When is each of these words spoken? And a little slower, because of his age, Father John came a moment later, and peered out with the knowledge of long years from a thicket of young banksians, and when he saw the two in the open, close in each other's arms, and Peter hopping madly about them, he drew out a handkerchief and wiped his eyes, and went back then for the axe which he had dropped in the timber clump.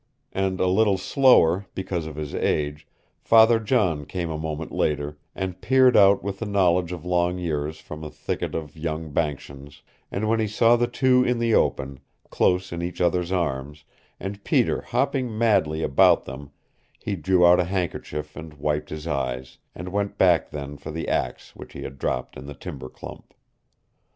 And 0.33 0.59
a 0.59 0.65
little 0.65 0.97
slower, 0.97 1.67
because 1.75 2.07
of 2.07 2.15
his 2.15 2.33
age, 2.33 2.87
Father 3.21 3.59
John 3.59 4.05
came 4.05 4.31
a 4.31 4.37
moment 4.39 4.71
later, 4.71 5.19
and 5.35 5.61
peered 5.61 5.95
out 5.95 6.23
with 6.23 6.39
the 6.39 6.47
knowledge 6.47 6.91
of 6.91 7.05
long 7.05 7.37
years 7.37 7.79
from 7.79 8.03
a 8.03 8.09
thicket 8.09 8.55
of 8.55 8.75
young 8.75 9.11
banksians, 9.11 9.83
and 10.11 10.27
when 10.27 10.39
he 10.39 10.47
saw 10.47 10.75
the 10.75 10.87
two 10.87 11.23
in 11.23 11.37
the 11.37 11.53
open, 11.53 11.99
close 12.31 12.71
in 12.71 12.81
each 12.81 12.99
other's 12.99 13.31
arms, 13.31 13.83
and 14.19 14.43
Peter 14.43 14.81
hopping 14.81 15.37
madly 15.37 15.83
about 15.83 16.25
them, 16.25 16.49
he 16.97 17.15
drew 17.15 17.45
out 17.45 17.59
a 17.59 17.65
handkerchief 17.65 18.35
and 18.35 18.55
wiped 18.55 18.89
his 18.89 19.05
eyes, 19.05 19.59
and 19.75 19.89
went 19.89 20.17
back 20.17 20.49
then 20.49 20.77
for 20.77 20.89
the 20.89 21.07
axe 21.07 21.55
which 21.55 21.73
he 21.73 21.83
had 21.83 21.99
dropped 21.99 22.35
in 22.35 22.47
the 22.47 22.55
timber 22.55 22.89
clump. 22.89 23.35